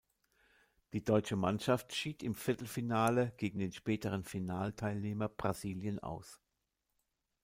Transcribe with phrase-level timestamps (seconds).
[0.93, 6.41] Die deutsche Mannschaft schied im Viertelfinale gegen den späteren Finalteilnehmer Brasilien aus.